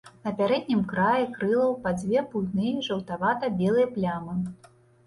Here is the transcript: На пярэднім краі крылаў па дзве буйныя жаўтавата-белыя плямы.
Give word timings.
На 0.21 0.31
пярэднім 0.37 0.79
краі 0.93 1.27
крылаў 1.35 1.75
па 1.85 1.93
дзве 2.01 2.25
буйныя 2.33 2.83
жаўтавата-белыя 2.89 3.87
плямы. 3.97 4.35